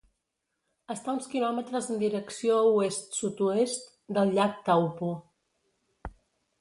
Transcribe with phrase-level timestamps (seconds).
[0.93, 3.85] Està uns quilòmetres en direcció oest-sud-oest
[4.19, 5.11] del Llac Taupo.